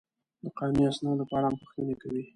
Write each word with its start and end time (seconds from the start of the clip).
د 0.43 0.45
قانوني 0.57 0.83
اسنادو 0.89 1.23
په 1.29 1.33
اړه 1.37 1.47
هم 1.49 1.55
پوښتنې 1.61 1.95
کوي. 2.01 2.23